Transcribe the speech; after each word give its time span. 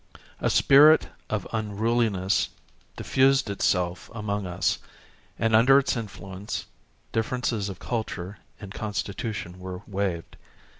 A 0.39 0.49
spirit 0.49 1.09
of 1.29 1.47
unruliness 1.53 2.49
diffused 2.97 3.51
itself 3.51 4.09
among 4.15 4.47
us 4.47 4.79
and, 5.37 5.55
under 5.55 5.77
its 5.77 5.95
influence, 5.95 6.65
differences 7.11 7.69
of 7.69 7.77
culture 7.77 8.39
and 8.59 8.73
constitution 8.73 9.59
were 9.59 9.83
waived. 9.85 10.37